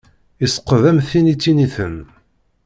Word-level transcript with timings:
Isqeḍ 0.45 0.83
am 0.89 0.99
tin 1.09 1.31
ittiniten. 1.33 1.95